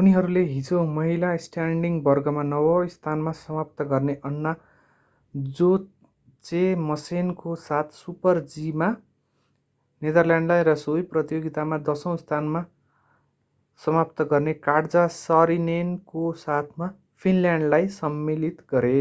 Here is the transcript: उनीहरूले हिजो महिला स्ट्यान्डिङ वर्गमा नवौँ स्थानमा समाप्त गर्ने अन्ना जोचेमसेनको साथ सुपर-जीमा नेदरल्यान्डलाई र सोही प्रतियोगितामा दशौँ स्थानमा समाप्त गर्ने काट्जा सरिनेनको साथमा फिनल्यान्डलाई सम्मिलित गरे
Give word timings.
उनीहरूले 0.00 0.40
हिजो 0.44 0.78
महिला 0.94 1.28
स्ट्यान्डिङ 1.42 1.98
वर्गमा 2.06 2.42
नवौँ 2.46 2.86
स्थानमा 2.94 3.32
समाप्त 3.40 3.84
गर्ने 3.90 4.14
अन्ना 4.24 4.54
जोचेमसेनको 5.52 7.52
साथ 7.60 7.92
सुपर-जीमा 7.98 8.88
नेदरल्यान्डलाई 10.02 10.64
र 10.64 10.72
सोही 10.80 11.02
प्रतियोगितामा 11.12 11.76
दशौँ 11.84 12.16
स्थानमा 12.24 12.60
समाप्त 13.80 14.22
गर्ने 14.28 14.52
काट्जा 14.62 15.02
सरिनेनको 15.18 16.24
साथमा 16.40 16.88
फिनल्यान्डलाई 17.22 17.86
सम्मिलित 17.94 18.60
गरे 18.74 18.98